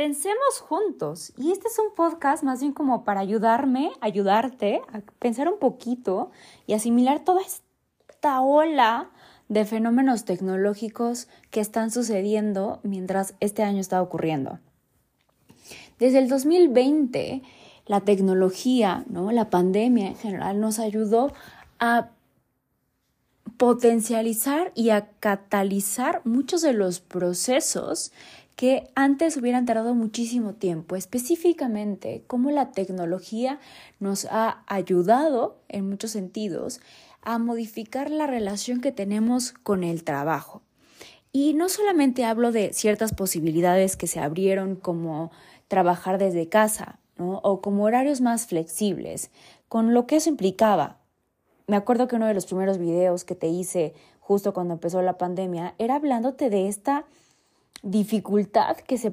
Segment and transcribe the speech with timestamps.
[0.00, 1.34] Pensemos juntos.
[1.36, 6.30] Y este es un podcast más bien como para ayudarme, ayudarte a pensar un poquito
[6.66, 9.10] y asimilar toda esta ola
[9.50, 14.58] de fenómenos tecnológicos que están sucediendo mientras este año está ocurriendo.
[15.98, 17.42] Desde el 2020,
[17.84, 19.32] la tecnología, ¿no?
[19.32, 21.30] la pandemia en general nos ayudó
[21.78, 22.08] a
[23.58, 28.10] potencializar y a catalizar muchos de los procesos
[28.60, 33.58] que antes hubieran tardado muchísimo tiempo, específicamente cómo la tecnología
[34.00, 36.82] nos ha ayudado en muchos sentidos
[37.22, 40.60] a modificar la relación que tenemos con el trabajo.
[41.32, 45.30] Y no solamente hablo de ciertas posibilidades que se abrieron como
[45.66, 49.30] trabajar desde casa, o como horarios más flexibles,
[49.68, 50.98] con lo que eso implicaba.
[51.66, 55.16] Me acuerdo que uno de los primeros videos que te hice justo cuando empezó la
[55.16, 57.06] pandemia era hablándote de esta
[57.82, 59.12] dificultad que, se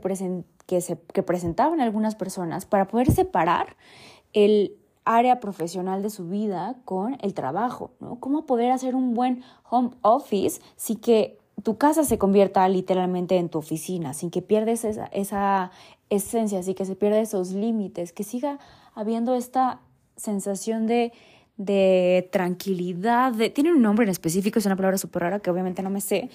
[0.65, 3.75] que, se, que presentaban algunas personas para poder separar
[4.33, 8.19] el área profesional de su vida con el trabajo, ¿no?
[8.19, 13.49] Cómo poder hacer un buen home office sin que tu casa se convierta literalmente en
[13.49, 15.71] tu oficina, sin que pierdes esa, esa
[16.09, 18.59] esencia, sin que se pierda esos límites, que siga
[18.93, 19.79] habiendo esta
[20.17, 21.13] sensación de,
[21.57, 25.89] de tranquilidad, tiene un nombre en específico, es una palabra súper rara que obviamente no
[25.89, 26.29] me sé,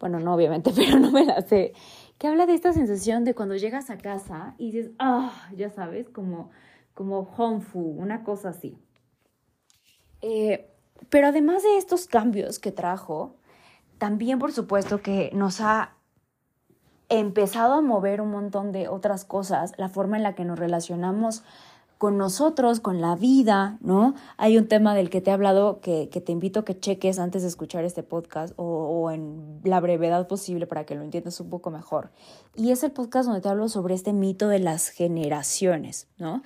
[0.00, 1.72] bueno, no obviamente, pero no me la sé,
[2.18, 6.08] que habla de esta sensación de cuando llegas a casa y dices, ah, ya sabes,
[6.08, 6.50] como,
[6.94, 8.78] como food, una cosa así.
[10.22, 10.70] Eh,
[11.10, 13.36] pero además de estos cambios que trajo,
[13.98, 15.92] también por supuesto que nos ha
[17.08, 21.44] empezado a mover un montón de otras cosas, la forma en la que nos relacionamos
[21.98, 24.14] con nosotros, con la vida, ¿no?
[24.36, 27.18] Hay un tema del que te he hablado que, que te invito a que cheques
[27.18, 31.40] antes de escuchar este podcast o, o, en la brevedad posible para que lo entiendas
[31.40, 32.10] un poco mejor.
[32.54, 36.42] Y es el podcast donde te hablo sobre este mito de las generaciones, ¿no?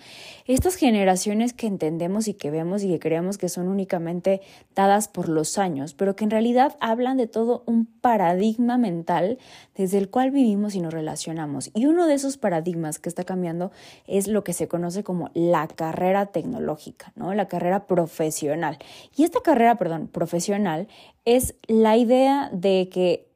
[0.46, 4.40] Estas generaciones que entendemos y que vemos y que creemos que son únicamente
[4.76, 9.38] dadas por los años, pero que en realidad hablan de todo un paradigma mental
[9.74, 11.70] desde el cual vivimos y nos relacionamos.
[11.74, 13.72] Y uno de esos paradigmas que está cambiando
[14.06, 17.32] es lo que se conoce como la carrera tecnológica, ¿no?
[17.34, 18.78] La carrera profesional.
[19.16, 20.88] Y esta carrera, perdón, profesional
[21.24, 23.26] es la idea de que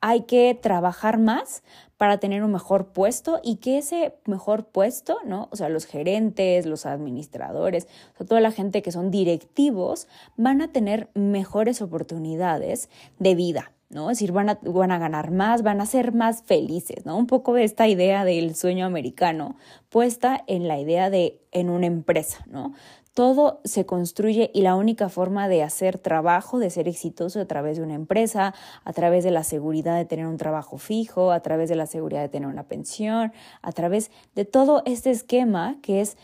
[0.00, 1.62] hay que trabajar más
[1.96, 5.48] para tener un mejor puesto y que ese mejor puesto, ¿no?
[5.50, 7.86] O sea, los gerentes, los administradores,
[8.26, 14.08] toda la gente que son directivos van a tener mejores oportunidades de vida, ¿no?
[14.10, 17.16] Es decir, van a, van a ganar más, van a ser más felices, ¿no?
[17.18, 19.56] Un poco esta idea del sueño americano
[19.88, 22.72] puesta en la idea de en una empresa, ¿no?
[23.14, 27.76] Todo se construye y la única forma de hacer trabajo, de ser exitoso a través
[27.76, 31.68] de una empresa, a través de la seguridad de tener un trabajo fijo, a través
[31.68, 36.16] de la seguridad de tener una pensión, a través de todo este esquema que es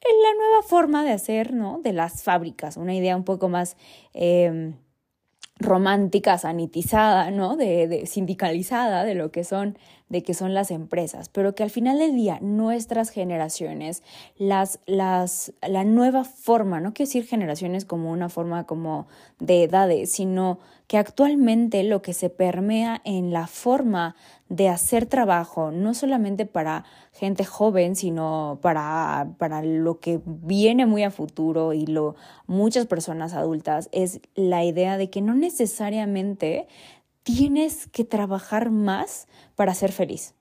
[0.00, 1.80] la nueva forma de hacer, ¿no?
[1.82, 3.76] De las fábricas, una idea un poco más...
[4.12, 4.74] Eh,
[5.58, 7.56] romántica, sanitizada, ¿no?
[7.56, 9.78] De, de, sindicalizada de lo que son,
[10.14, 14.04] de que son las empresas, pero que al final del día nuestras generaciones,
[14.38, 19.08] las, las, la nueva forma, no quiero decir generaciones como una forma como
[19.40, 24.14] de edades, sino que actualmente lo que se permea en la forma
[24.48, 31.02] de hacer trabajo, no solamente para gente joven, sino para, para lo que viene muy
[31.02, 32.14] a futuro y lo,
[32.46, 36.68] muchas personas adultas, es la idea de que no necesariamente
[37.24, 39.26] tienes que trabajar más
[39.56, 40.34] para ser feliz.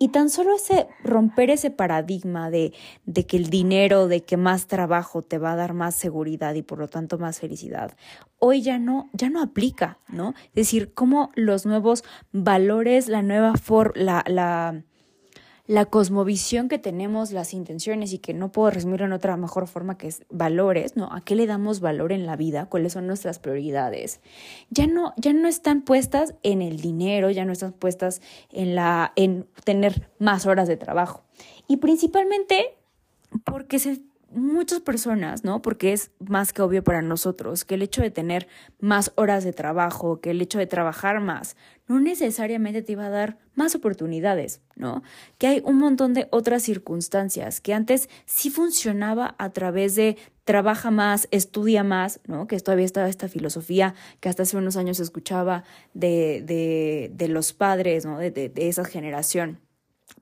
[0.00, 2.72] Y tan solo ese romper ese paradigma de,
[3.04, 6.62] de, que el dinero, de que más trabajo te va a dar más seguridad y
[6.62, 7.96] por lo tanto más felicidad,
[8.38, 10.34] hoy ya no, ya no aplica, ¿no?
[10.48, 14.84] Es decir, cómo los nuevos valores, la nueva forma, la, la,
[15.68, 19.98] la cosmovisión que tenemos, las intenciones y que no puedo resumir en otra mejor forma
[19.98, 21.12] que es valores, ¿no?
[21.12, 22.66] ¿A qué le damos valor en la vida?
[22.70, 24.22] ¿Cuáles son nuestras prioridades?
[24.70, 29.12] Ya no, ya no están puestas en el dinero, ya no están puestas en la,
[29.14, 31.22] en tener más horas de trabajo.
[31.66, 32.74] Y principalmente
[33.44, 34.00] porque se
[34.30, 35.62] muchas personas, ¿no?
[35.62, 38.48] Porque es más que obvio para nosotros que el hecho de tener
[38.78, 43.10] más horas de trabajo, que el hecho de trabajar más, no necesariamente te iba a
[43.10, 45.02] dar más oportunidades, ¿no?
[45.38, 50.90] Que hay un montón de otras circunstancias que antes sí funcionaba a través de trabaja
[50.90, 52.46] más, estudia más, ¿no?
[52.46, 57.52] Que todavía estaba esta filosofía que hasta hace unos años escuchaba de, de, de los
[57.52, 58.18] padres, ¿no?
[58.18, 59.60] De, de, esa generación,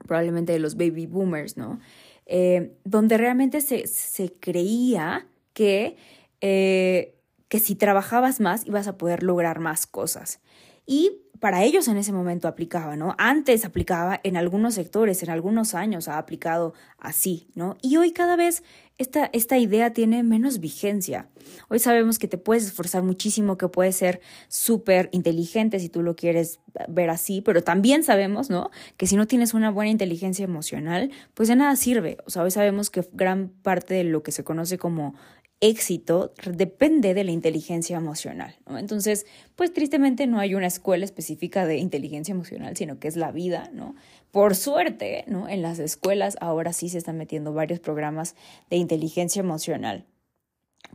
[0.07, 1.79] probablemente de los baby boomers, ¿no?
[2.27, 5.97] Eh, donde realmente se, se creía que,
[6.41, 7.15] eh,
[7.49, 10.41] que si trabajabas más ibas a poder lograr más cosas.
[10.87, 13.15] Y para ellos en ese momento aplicaba, ¿no?
[13.19, 17.77] Antes aplicaba en algunos sectores, en algunos años ha aplicado así, ¿no?
[17.83, 18.63] Y hoy cada vez
[18.99, 21.29] esta, esta idea tiene menos vigencia.
[21.69, 26.17] Hoy sabemos que te puedes esforzar muchísimo, que puedes ser súper inteligente si tú lo
[26.17, 28.71] quieres ver así, pero también sabemos, ¿no?
[28.97, 32.17] Que si no tienes una buena inteligencia emocional, pues de nada sirve.
[32.27, 35.15] O sea, hoy sabemos que gran parte de lo que se conoce como
[35.61, 38.57] éxito depende de la inteligencia emocional.
[38.67, 38.79] ¿no?
[38.79, 43.33] Entonces, pues tristemente no hay una escuela específica de inteligencia emocional, sino que es la
[43.33, 43.95] vida, ¿no?
[44.31, 45.49] Por suerte, ¿no?
[45.49, 48.35] En las escuelas ahora sí se están metiendo varios programas
[48.69, 50.05] de inteligencia emocional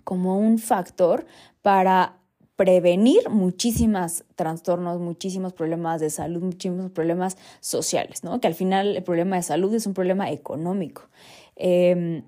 [0.03, 1.25] como un factor
[1.61, 2.17] para
[2.55, 8.39] prevenir muchísimos trastornos, muchísimos problemas de salud, muchísimos problemas sociales, ¿no?
[8.39, 11.09] Que al final el problema de salud es un problema económico.
[11.55, 12.23] Eh,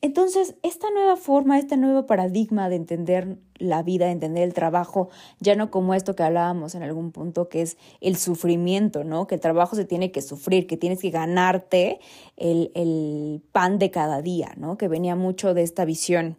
[0.00, 5.08] entonces, esta nueva forma, este nuevo paradigma de entender la vida, de entender el trabajo,
[5.40, 9.26] ya no como esto que hablábamos en algún punto, que es el sufrimiento, ¿no?
[9.26, 11.98] Que el trabajo se tiene que sufrir, que tienes que ganarte
[12.36, 14.78] el, el pan de cada día, ¿no?
[14.78, 16.36] Que venía mucho de esta visión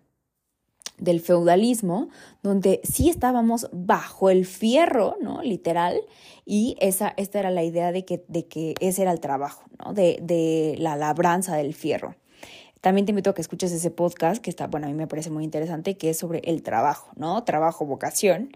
[0.97, 2.09] del feudalismo,
[2.43, 5.41] donde sí estábamos bajo el fierro, ¿no?
[5.41, 5.99] Literal,
[6.45, 9.93] y esa, esta era la idea de que, de que ese era el trabajo, ¿no?
[9.93, 12.15] De, de la labranza del fierro.
[12.81, 15.29] También te invito a que escuches ese podcast que está, bueno, a mí me parece
[15.29, 17.43] muy interesante, que es sobre el trabajo, ¿no?
[17.43, 18.51] Trabajo, vocación.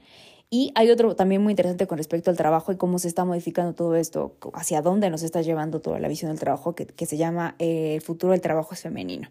[0.50, 3.74] Y hay otro también muy interesante con respecto al trabajo y cómo se está modificando
[3.74, 7.56] todo esto, hacia dónde nos está llevando toda la visión del trabajo, que, se llama
[7.60, 9.30] eh, El futuro del trabajo es femenino.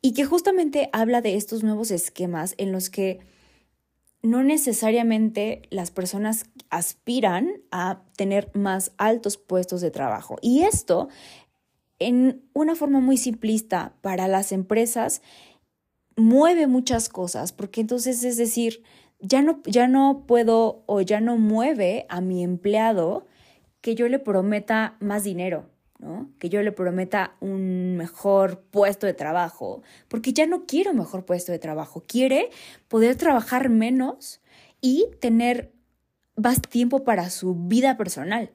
[0.00, 3.20] Y que justamente habla de estos nuevos esquemas en los que
[4.22, 10.36] no necesariamente las personas aspiran a tener más altos puestos de trabajo.
[10.40, 11.08] Y esto
[12.06, 15.22] en una forma muy simplista para las empresas
[16.16, 18.82] mueve muchas cosas, porque entonces es decir,
[19.18, 23.26] ya no, ya no puedo o ya no mueve a mi empleado
[23.80, 26.30] que yo le prometa más dinero, ¿no?
[26.38, 31.52] Que yo le prometa un mejor puesto de trabajo, porque ya no quiero mejor puesto
[31.52, 32.50] de trabajo, quiere
[32.88, 34.40] poder trabajar menos
[34.80, 35.72] y tener
[36.36, 38.52] más tiempo para su vida personal.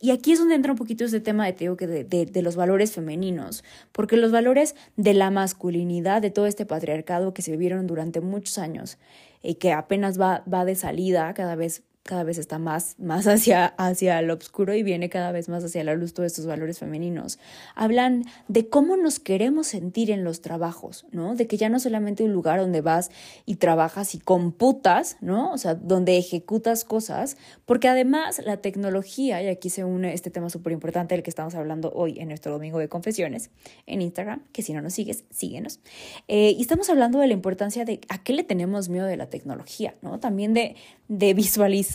[0.00, 2.92] Y aquí es donde entra un poquito este tema de, que de, de, los valores
[2.92, 8.20] femeninos, porque los valores de la masculinidad, de todo este patriarcado que se vivieron durante
[8.22, 8.98] muchos años
[9.42, 13.66] y que apenas va, va de salida cada vez cada vez está más, más hacia,
[13.66, 17.38] hacia el oscuro y viene cada vez más hacia la luz todos estos valores femeninos.
[17.76, 21.36] Hablan de cómo nos queremos sentir en los trabajos, ¿no?
[21.36, 23.10] De que ya no solamente un lugar donde vas
[23.46, 25.52] y trabajas y computas, ¿no?
[25.52, 30.50] O sea, donde ejecutas cosas, porque además la tecnología, y aquí se une este tema
[30.50, 33.50] súper importante del que estamos hablando hoy en nuestro domingo de confesiones
[33.86, 35.78] en Instagram, que si no nos sigues, síguenos.
[36.26, 39.26] Eh, y estamos hablando de la importancia de a qué le tenemos miedo de la
[39.26, 40.18] tecnología, ¿no?
[40.18, 40.74] También de,
[41.06, 41.91] de visualizar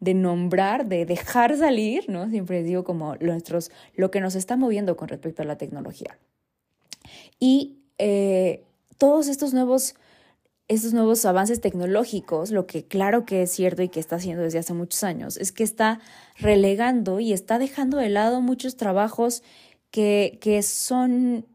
[0.00, 2.28] de nombrar, de dejar salir, ¿no?
[2.30, 6.18] Siempre digo como nuestros, lo que nos está moviendo con respecto a la tecnología.
[7.38, 8.64] Y eh,
[8.98, 9.94] todos estos nuevos,
[10.68, 14.58] estos nuevos avances tecnológicos, lo que claro que es cierto y que está haciendo desde
[14.58, 16.00] hace muchos años, es que está
[16.36, 19.42] relegando y está dejando de lado muchos trabajos
[19.90, 21.46] que, que son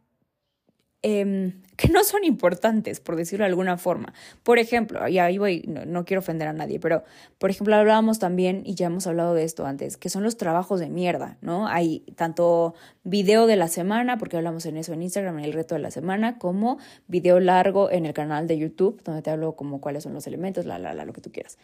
[1.01, 4.13] Em, que no son importantes, por decirlo de alguna forma.
[4.43, 7.03] Por ejemplo, y ahí voy, no, quiero ofender a nadie, pero
[7.37, 10.81] por ejemplo hablábamos también, y ya hemos hablado de esto antes, que son los trabajos
[10.81, 11.67] de mierda, ¿no?
[11.69, 12.73] Hay tanto
[13.05, 15.91] video de la semana, porque hablamos en eso en Instagram, en el reto de la
[15.91, 20.13] semana, como video largo en el canal de YouTube, donde te hablo como cuáles son
[20.13, 21.57] los elementos, la, la, la, lo que tú quieras.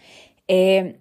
[0.48, 0.98] Eh,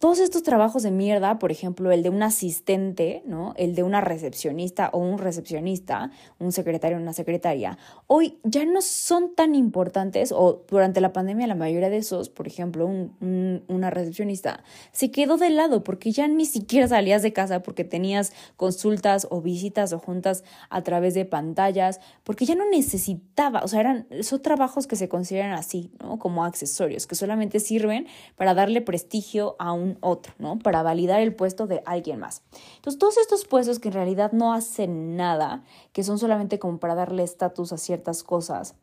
[0.00, 3.54] todos estos trabajos de mierda, por ejemplo, el de un asistente, ¿no?
[3.56, 8.82] El de una recepcionista o un recepcionista, un secretario o una secretaria, hoy ya no
[8.82, 14.62] son tan importantes o durante la pandemia la mayoría de esos, por ejemplo, una recepcionista,
[14.92, 19.40] se quedó de lado porque ya ni siquiera salías de casa porque tenías consultas o
[19.40, 24.40] visitas o juntas a través de pantallas, porque ya no necesitaba, o sea, eran, son
[24.42, 26.18] trabajos que se consideran así, ¿no?
[26.18, 30.58] Como accesorios, que solamente sirven para darle prestigio a un otro, ¿no?
[30.58, 32.42] Para validar el puesto de alguien más.
[32.76, 36.94] Entonces, todos estos puestos que en realidad no hacen nada, que son solamente como para
[36.94, 38.76] darle estatus a ciertas cosas,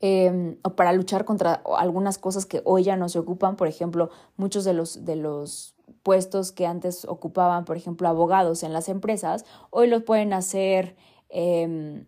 [0.00, 4.10] em, o para luchar contra algunas cosas que hoy ya no se ocupan, por ejemplo,
[4.36, 9.44] muchos de los, de los puestos que antes ocupaban, por ejemplo, abogados en las empresas,
[9.70, 10.96] hoy los pueden hacer
[11.28, 12.04] em,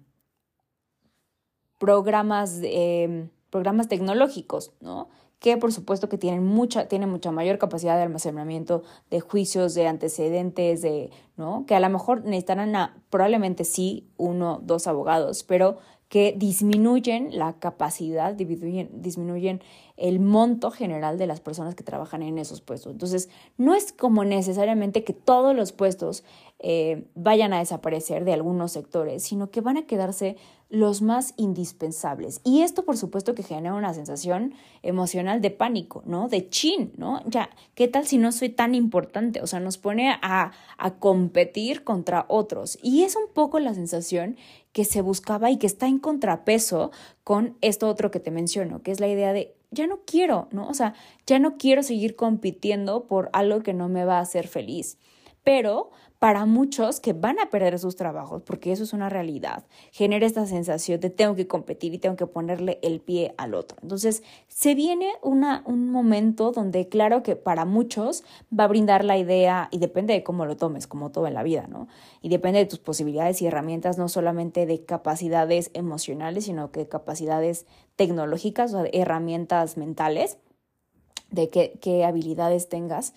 [1.79, 5.09] programas, em, programas tecnológicos, ¿no?
[5.39, 9.87] Que por supuesto que tienen mucha, tienen mucha mayor capacidad de almacenamiento de juicios, de
[9.87, 11.65] antecedentes, de, ¿no?
[11.67, 18.35] Que a lo mejor necesitarán probablemente sí uno, dos abogados, pero que disminuyen la capacidad,
[18.35, 19.63] disminuyen, disminuyen
[19.97, 22.93] el monto general de las personas que trabajan en esos puestos.
[22.93, 26.23] Entonces, no es como necesariamente que todos los puestos
[26.67, 30.37] eh, vayan a desaparecer de algunos sectores, sino que van a quedarse
[30.71, 32.41] los más indispensables.
[32.43, 36.29] Y esto, por supuesto, que genera una sensación emocional de pánico, ¿no?
[36.29, 37.21] De chin, ¿no?
[37.27, 39.43] Ya, ¿qué tal si no soy tan importante?
[39.43, 42.79] O sea, nos pone a, a competir contra otros.
[42.83, 44.39] Y es un poco la sensación
[44.73, 46.93] que se buscaba y que está en contrapeso
[47.25, 50.67] con esto otro que te menciono, que es la idea de ya no quiero, ¿no?
[50.67, 50.95] O sea,
[51.27, 54.97] ya no quiero seguir compitiendo por algo que no me va a hacer feliz.
[55.45, 55.91] Pero
[56.25, 60.47] para muchos que van a perder sus trabajos, porque eso es una realidad, genera esta
[60.47, 63.77] sensación de tengo que competir y tengo que ponerle el pie al otro.
[63.83, 68.25] Entonces, se viene una, un momento donde, claro que para muchos
[68.59, 71.43] va a brindar la idea, y depende de cómo lo tomes, como todo en la
[71.43, 71.89] vida, ¿no?
[72.23, 76.89] Y depende de tus posibilidades y herramientas, no solamente de capacidades emocionales, sino que de
[76.89, 77.67] capacidades
[77.97, 80.39] tecnológicas o de herramientas mentales,
[81.31, 83.13] de qué, qué habilidades tengas,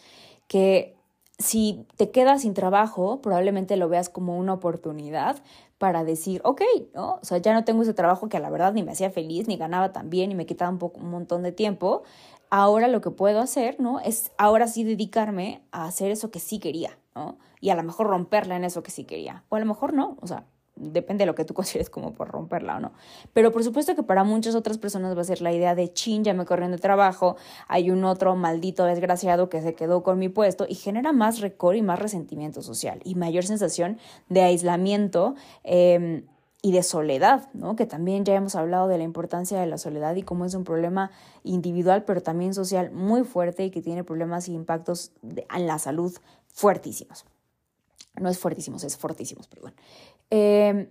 [0.50, 0.97] que
[1.40, 5.38] si te quedas sin trabajo, probablemente lo veas como una oportunidad
[5.78, 6.62] para decir, ok,
[6.96, 7.20] ¿no?
[7.22, 9.48] O sea, ya no tengo ese trabajo que a la verdad ni me hacía feliz,
[9.48, 12.04] ni ganaba tan bien, y me quitaba un, poco, un montón de tiempo.
[12.50, 14.00] Ahora lo que puedo hacer, ¿no?
[14.00, 17.38] Es ahora sí dedicarme a hacer eso que sí quería, ¿no?
[17.62, 19.44] Y a lo mejor romperla en eso que sí quería.
[19.50, 20.46] O a lo mejor no, o sea,
[20.78, 22.92] depende de lo que tú consideres como por romperla o no.
[23.34, 26.24] Pero por supuesto que para muchas otras personas va a ser la idea de chin,
[26.24, 27.36] ya me corriendo de trabajo,
[27.68, 31.76] hay un otro maldito desgraciado que se quedó con mi puesto y genera más recor
[31.76, 33.98] y más resentimiento social y mayor sensación
[34.30, 35.36] de aislamiento.
[35.64, 36.24] Em,
[36.62, 37.76] y de soledad, ¿no?
[37.76, 40.64] Que también ya hemos hablado de la importancia de la soledad y cómo es un
[40.64, 41.12] problema
[41.44, 46.14] individual, pero también social muy fuerte y que tiene problemas y impactos en la salud
[46.48, 47.26] fuertísimos.
[48.20, 49.74] No es fuertísimos, es fortísimos, perdón.
[50.30, 50.90] Em,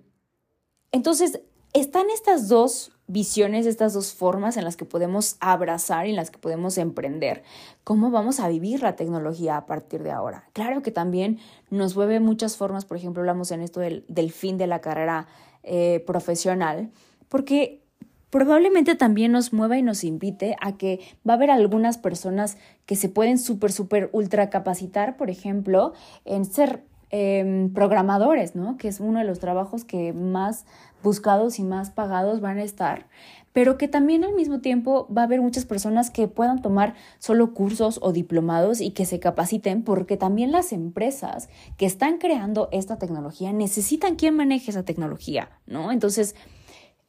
[0.92, 1.40] entonces,
[1.72, 6.30] están estas dos visiones, estas dos formas en las que podemos abrazar y en las
[6.30, 7.42] que podemos emprender.
[7.84, 10.48] ¿Cómo vamos a vivir la tecnología a partir de ahora?
[10.52, 11.38] Claro que también
[11.70, 15.28] nos mueve muchas formas, por ejemplo, hablamos en esto del, fin de la carrera
[15.62, 16.90] eh, profesional,
[17.28, 17.82] porque
[18.30, 22.96] probablemente también nos mueva y nos invite a que va a haber algunas personas que
[22.96, 25.92] se pueden súper, súper ultra capacitar, por ejemplo,
[26.24, 26.82] en ser
[27.18, 28.76] Em, programadores, ¿no?
[28.76, 30.66] Que es uno de los trabajos que más
[31.02, 33.06] buscados y más pagados van a estar,
[33.54, 37.54] pero que también al mismo tiempo va a haber muchas personas que puedan tomar solo
[37.54, 42.98] cursos o diplomados y que se capaciten, porque también las empresas que están creando esta
[42.98, 45.92] tecnología necesitan quien maneje esa tecnología, ¿no?
[45.92, 46.34] Entonces,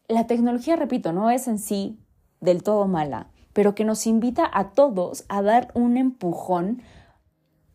[0.08, 2.00] la tecnología, repito, no es en sí
[2.40, 6.82] del todo mala, pero que nos invita a todos a dar un empujón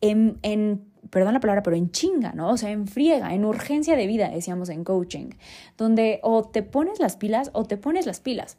[0.01, 2.49] en, en perdón la palabra, pero en chinga, ¿no?
[2.49, 5.29] O sea, en friega, en urgencia de vida, decíamos en coaching,
[5.77, 8.57] donde o te pones las pilas o te pones las pilas.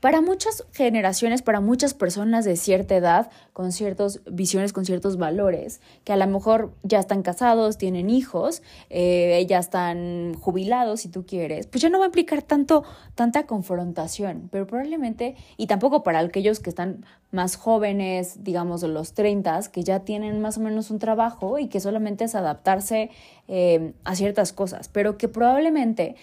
[0.00, 5.80] Para muchas generaciones, para muchas personas de cierta edad, con ciertas visiones, con ciertos valores,
[6.04, 11.24] que a lo mejor ya están casados, tienen hijos, eh, ya están jubilados, si tú
[11.24, 16.18] quieres, pues ya no va a implicar tanto, tanta confrontación, pero probablemente, y tampoco para
[16.20, 20.90] aquellos que están más jóvenes, digamos de los 30, que ya tienen más o menos
[20.90, 23.10] un trabajo y que solamente es adaptarse
[23.48, 26.16] eh, a ciertas cosas, pero que probablemente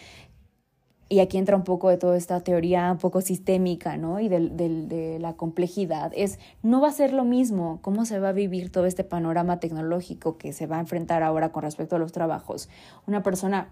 [1.14, 4.20] y aquí entra un poco de toda esta teoría un poco sistémica, ¿no?
[4.20, 6.12] Y de, de, la complejidad.
[6.16, 9.60] Es, no va a ser lo mismo cómo se va a vivir todo este panorama
[9.60, 12.68] tecnológico que se va a enfrentar ahora con respecto a los trabajos.
[13.06, 13.70] Una persona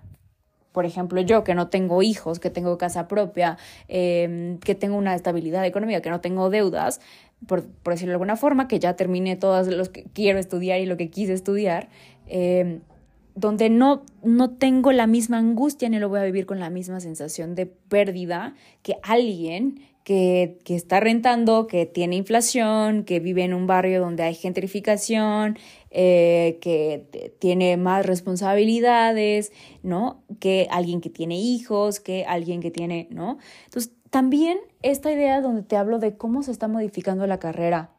[0.72, 3.58] por ejemplo, yo que no tengo hijos, que tengo casa propia,
[3.90, 7.02] em, que tengo una estabilidad económica, que no tengo deudas,
[7.46, 10.86] por, por decirlo de alguna forma, que ya terminé todos los que quiero estudiar y
[10.86, 11.90] lo que quise estudiar,
[12.28, 12.80] eh,
[13.36, 17.00] donde no, no tengo la misma angustia ni lo voy a vivir con la misma
[17.00, 23.54] sensación de pérdida que alguien que, que, está rentando, que tiene inflación, que vive en
[23.54, 25.60] un barrio donde hay gentrificación,
[25.92, 29.52] eh, que tiene más responsabilidades,
[29.84, 30.24] ¿no?
[30.40, 33.38] Que alguien que tiene hijos, que alguien que tiene, ¿no?
[33.66, 37.92] Entonces, también esta idea donde te hablo de cómo se está modificando la carrera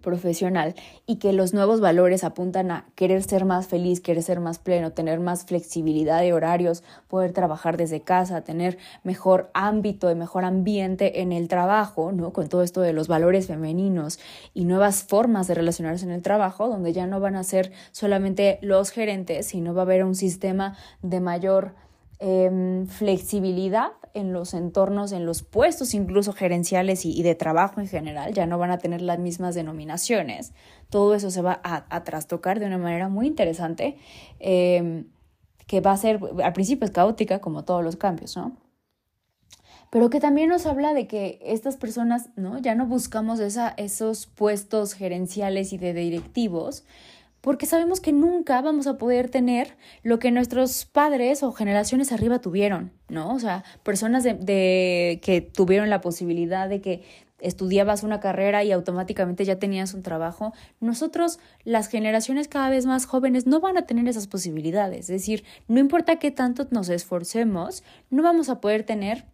[0.00, 0.74] profesional
[1.06, 4.92] y que los nuevos valores apuntan a querer ser más feliz, querer ser más pleno,
[4.92, 11.20] tener más flexibilidad de horarios, poder trabajar desde casa, tener mejor ámbito y mejor ambiente
[11.20, 12.32] en el trabajo, ¿no?
[12.32, 14.18] Con todo esto de los valores femeninos
[14.54, 18.58] y nuevas formas de relacionarse en el trabajo, donde ya no van a ser solamente
[18.62, 21.74] los gerentes, sino va a haber un sistema de mayor
[22.18, 28.32] Em, flexibilidad en los entornos, en los puestos incluso gerenciales y, de trabajo en general,
[28.32, 30.54] ya no van a tener las mismas denominaciones.
[30.88, 33.98] Todo eso se va a, trastocar de una manera muy interesante,
[34.38, 35.08] em,
[35.66, 38.56] que va a ser, al principio es caótica como todos los cambios, ¿no?
[39.90, 42.58] Pero que también nos habla de que estas personas, ¿no?
[42.58, 46.84] Ya no buscamos esa, esos puestos gerenciales y de directivos,
[47.46, 52.40] porque sabemos que nunca vamos a poder tener lo que nuestros padres o generaciones arriba
[52.40, 53.32] tuvieron, ¿no?
[53.32, 57.04] O sea, personas de, que tuvieron la posibilidad de que
[57.38, 63.06] estudiabas una carrera y automáticamente ya tenías un trabajo, nosotros, las generaciones cada vez más
[63.06, 65.02] jóvenes, no van a tener esas posibilidades.
[65.02, 69.24] Es decir, no importa qué tanto nos esforcemos, no vamos a poder tener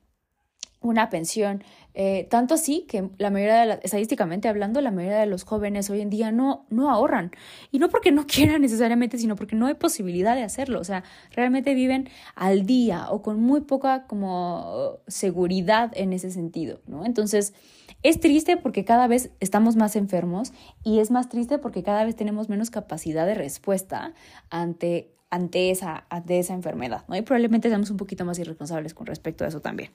[0.82, 1.64] una pensión.
[1.94, 6.00] Eh, tanto así que la mayoría de estadísticamente hablando, la mayoría de los jóvenes hoy
[6.00, 7.32] en día no, no ahorran.
[7.70, 10.80] Y no porque no quieran necesariamente, sino porque no hay posibilidad de hacerlo.
[10.80, 16.80] O sea, realmente viven al día o con muy poca como seguridad en ese sentido,
[16.86, 17.04] ¿no?
[17.04, 17.54] Entonces,
[18.02, 22.16] es triste porque cada vez estamos más enfermos y es más triste porque cada vez
[22.16, 24.12] tenemos menos capacidad de respuesta
[24.50, 27.16] ante ante esa, ante esa enfermedad, ¿no?
[27.16, 29.90] Y probablemente seamos un poquito más irresponsables con respecto a eso también.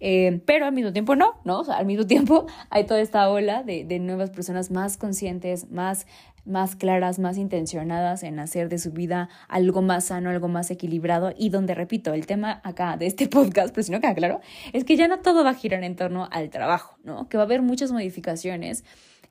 [0.00, 1.62] Eh, pero al mismo tiempo no, ¿no?
[1.70, 6.06] Al mismo tiempo hay toda esta ola de, de nuevas personas más conscientes, más,
[6.46, 11.34] más claras, más intencionadas en hacer de su vida algo más sano, algo más equilibrado
[11.36, 14.40] y donde, repito, el tema acá de este podcast, pues si no queda claro,
[14.72, 17.28] es que ya no todo va a girar en torno al trabajo, ¿no?
[17.28, 18.84] Que va a haber muchas modificaciones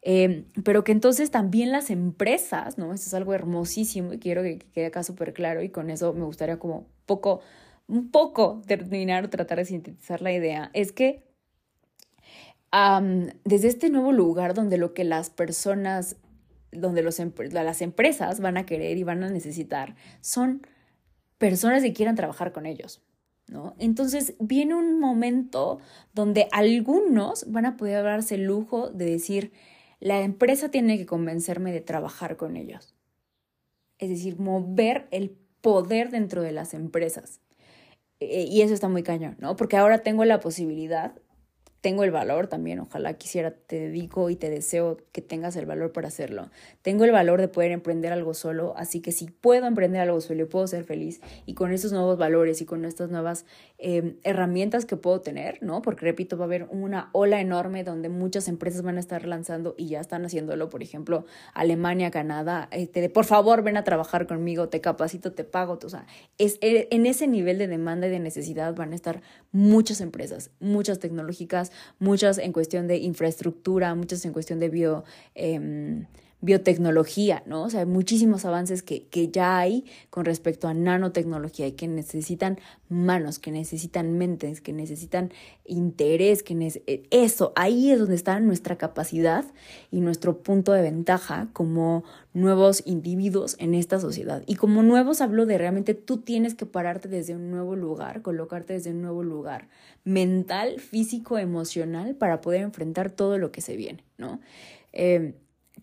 [0.09, 2.93] Em, pero que entonces también las empresas, ¿no?
[2.93, 6.23] Esto es algo hermosísimo y quiero que, quede acá súper claro y con eso me
[6.23, 7.41] gustaría como poco,
[7.87, 11.27] un poco terminar o tratar de sintetizar la idea, es que
[13.43, 16.15] desde este nuevo lugar donde lo que las personas,
[16.71, 17.21] donde los,
[17.51, 20.65] las empresas van a querer y van a necesitar son
[21.37, 23.01] personas que quieran trabajar con ellos,
[23.49, 23.75] ¿no?
[23.77, 25.79] Entonces viene un momento
[26.13, 29.51] donde algunos van a poder darse el lujo de decir,
[29.99, 32.95] la empresa tiene que convencerme de trabajar con ellos.
[33.97, 37.41] Es decir, mover el poder dentro de las empresas.
[38.19, 39.55] Eh, y eso está muy cañón, ¿no?
[39.55, 41.15] Porque ahora tengo la posibilidad
[41.81, 45.91] tengo el valor también, ojalá quisiera, te dedico y te deseo que tengas el valor
[45.91, 46.49] para hacerlo.
[46.81, 50.47] Tengo el valor de poder emprender algo solo, así que si puedo emprender algo solo
[50.49, 53.45] puedo ser feliz y con estos nuevos valores y con estas nuevas
[53.77, 55.81] em, herramientas que puedo tener, ¿no?
[55.81, 59.75] Porque repito, va a haber una ola enorme donde muchas empresas van a estar lanzando
[59.77, 64.69] y ya están haciéndolo, por ejemplo, Alemania, Canadá, este, por favor ven a trabajar conmigo,
[64.69, 66.05] te capacito, te pago, o sea,
[66.37, 70.51] es, e, en ese nivel de demanda y de necesidad van a estar muchas empresas,
[70.59, 71.66] muchas tecnológicas,
[71.99, 75.03] muchas en cuestión de infraestructura, muchas en cuestión de bio,
[75.35, 76.05] em,
[76.39, 77.63] biotecnología, ¿no?
[77.63, 81.87] O sea, hay muchísimos avances que, que ya hay con respecto a nanotecnología y que
[81.87, 85.31] necesitan manos, que necesitan mentes, que necesitan
[85.65, 86.53] interés, que
[86.85, 89.45] eh, eso, ahí es donde está nuestra capacidad
[89.89, 94.43] y nuestro punto de ventaja como nuevos individuos en esta sociedad.
[94.45, 98.73] Y como nuevos hablo de realmente tú tienes que pararte desde un nuevo lugar, colocarte
[98.73, 99.69] desde un nuevo lugar
[100.03, 104.39] mental, físico, emocional para poder enfrentar todo lo que se viene, ¿no?
[104.93, 105.33] Eh,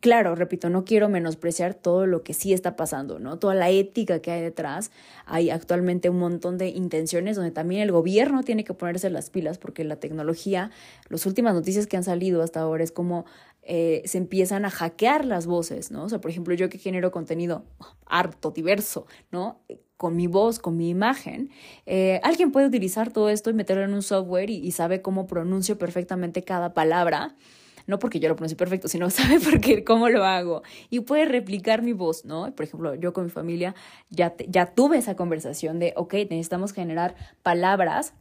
[0.01, 3.39] Claro, repito, no quiero menospreciar todo lo que sí está pasando, ¿no?
[3.39, 4.91] Toda la ética que hay detrás.
[5.25, 9.59] Hay actualmente un montón de intenciones donde también el gobierno tiene que ponerse las pilas
[9.59, 10.71] porque la tecnología,
[11.09, 13.25] las últimas noticias que han salido hasta ahora es como
[13.63, 16.05] eh, se empiezan a hackear las voces, ¿no?
[16.05, 17.65] O sea, por ejemplo, yo que genero contenido
[18.07, 19.61] harto, diverso, ¿no?
[19.97, 21.51] con mi voz, con mi imagen,
[21.87, 25.27] eh, alguien puede utilizar todo esto y meterlo en un software y, y sabe cómo
[25.27, 27.37] pronuncio perfectamente cada palabra
[27.87, 31.25] no porque yo lo pronuncie perfecto, sino sabe por qué, cómo lo hago y puede
[31.25, 32.55] replicar mi voz, ¿no?
[32.55, 33.75] Por ejemplo, yo con mi familia
[34.11, 38.15] ya, ya tuve esa conversación de, ok, necesitamos generar palabras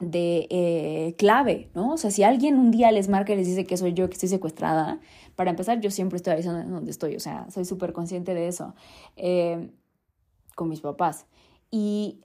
[0.00, 1.92] de eh, clave, ¿no?
[1.94, 4.14] O sea, si alguien un día les marca y les dice que soy yo, que
[4.14, 5.00] estoy secuestrada,
[5.34, 8.74] para empezar, yo siempre estoy avisando dónde estoy, o sea, soy súper consciente de eso,
[9.16, 9.70] eh,
[10.54, 11.26] con mis papás.
[11.70, 12.20] Y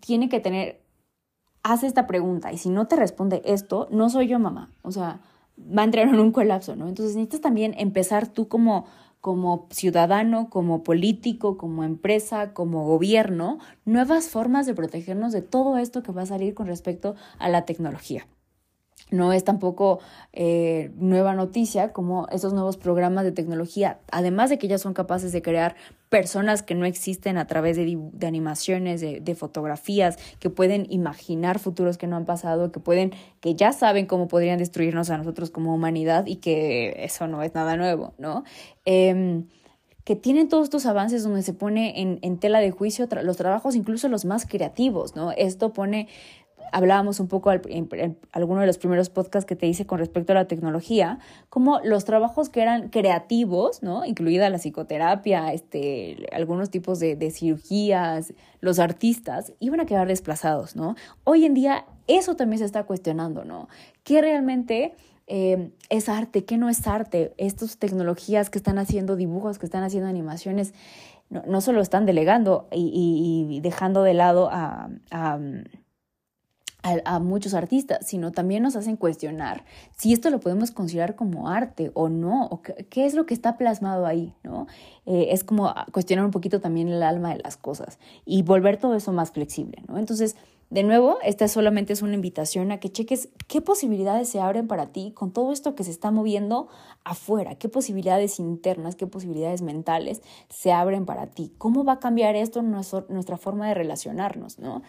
[0.00, 0.80] tiene que tener,
[1.62, 5.20] haz esta pregunta, y si no te responde esto, no soy yo mamá, o sea,
[5.76, 6.88] va a entrar en un colapso, ¿no?
[6.88, 8.86] Entonces necesitas también empezar tú como,
[9.20, 16.02] como ciudadano, como político, como empresa, como gobierno, nuevas formas de protegernos de todo esto
[16.02, 18.26] que va a salir con respecto a la tecnología.
[19.10, 19.98] no es tampoco
[20.32, 25.32] eh, nueva noticia como esos nuevos programas de tecnología, además de que ya son capaces
[25.32, 25.74] de crear
[26.10, 32.08] personas que no existen a través de, animaciones, de, fotografías, que pueden imaginar futuros que
[32.08, 36.26] no han pasado, que pueden, que ya saben cómo podrían destruirnos a nosotros como humanidad
[36.26, 38.42] y que eso no es nada nuevo, ¿no?
[38.84, 39.46] Em,
[40.04, 43.76] que tienen todos estos avances donde se pone en, en tela de juicio los trabajos,
[43.76, 45.30] incluso los más creativos, ¿no?
[45.30, 46.08] Esto pone
[46.72, 50.34] hablábamos un poco en, alguno de los primeros podcasts que te hice con respecto a
[50.34, 51.18] la tecnología,
[51.48, 54.04] como los trabajos que eran creativos, ¿no?
[54.04, 60.96] Incluida la psicoterapia, este, algunos tipos de, cirugías, los artistas, iban a quedar desplazados, ¿no?
[61.24, 63.68] Hoy en día eso también se está cuestionando, ¿no?
[64.04, 64.94] ¿Qué realmente
[65.26, 66.44] eh, es arte?
[66.44, 67.32] ¿Qué no es arte?
[67.36, 70.74] Estas tecnologías que están haciendo dibujos, que están haciendo animaciones,
[71.30, 74.88] no, solo están delegando y, dejando de lado a,
[77.20, 79.64] muchos artistas, sino también nos hacen cuestionar
[79.96, 83.56] si esto lo podemos considerar como arte o no, o qué, es lo que está
[83.56, 84.66] plasmado ahí, ¿no?
[85.06, 88.94] Eh, es como cuestionar un poquito también el alma de las cosas y volver todo
[88.94, 89.98] eso más flexible, ¿no?
[89.98, 90.36] Entonces,
[90.70, 94.86] de nuevo, esta solamente es una invitación a que cheques qué posibilidades se abren para
[94.86, 96.68] ti con todo esto que se está moviendo
[97.02, 102.36] afuera, qué posibilidades internas, qué posibilidades mentales se abren para ti, cómo va a cambiar
[102.36, 104.82] esto nuestra forma de relacionarnos, ¿no?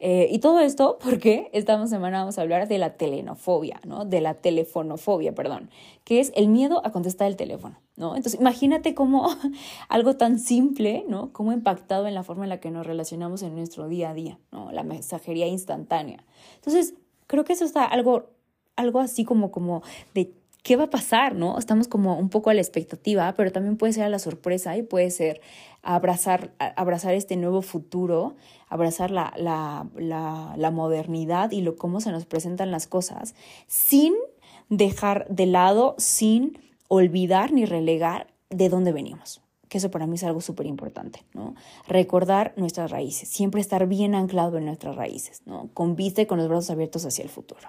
[0.00, 4.04] Eh, y todo esto porque esta semana vamos a hablar de la telenofobia, ¿no?
[4.04, 5.70] De la telefonofobia, perdón,
[6.04, 8.16] que es el miedo a contestar el teléfono, ¿no?
[8.16, 9.28] Entonces, imagínate cómo
[9.88, 11.32] algo tan simple, ¿no?
[11.32, 14.38] Cómo impactado en la forma en la que nos relacionamos en nuestro día a día,
[14.52, 14.70] ¿no?
[14.72, 16.24] La mensajería instantánea.
[16.56, 16.94] Entonces,
[17.26, 18.30] creo que eso está algo,
[18.76, 19.82] algo así como, como
[20.14, 21.34] de ¿qué va a pasar?
[21.34, 21.58] ¿No?
[21.58, 24.82] Estamos como un poco a la expectativa, pero también puede ser a la sorpresa y
[24.82, 25.40] puede ser
[25.82, 28.36] abrazar, abrazar este nuevo futuro,
[28.68, 33.34] abrazar la, la, la, modernidad y lo, cómo se nos presentan las cosas,
[33.66, 34.14] sin
[34.68, 40.24] dejar de lado, sin olvidar ni relegar de dónde venimos que eso para mí es
[40.24, 41.54] algo súper importante, ¿no?
[41.86, 45.68] Recordar nuestras raíces, siempre estar bien anclado en nuestras raíces, ¿no?
[45.74, 47.68] Con vista y con los brazos abiertos hacia el futuro.